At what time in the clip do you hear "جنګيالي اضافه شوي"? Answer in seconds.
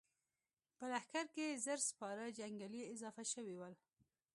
2.39-3.55